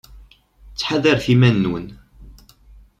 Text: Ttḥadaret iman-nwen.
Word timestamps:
Ttḥadaret 0.71 1.27
iman-nwen. 1.33 1.87